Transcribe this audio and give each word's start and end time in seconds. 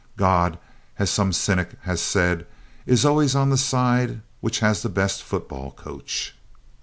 God, 0.17 0.57
as 0.97 1.11
some 1.11 1.31
cynic 1.31 1.77
has 1.83 2.01
said, 2.01 2.47
is 2.87 3.05
always 3.05 3.35
on 3.35 3.51
the 3.51 3.55
side 3.57 4.23
which 4.39 4.59
has 4.61 4.81
the 4.81 4.89
best 4.89 5.21
football 5.21 5.69
coach. 5.73 6.35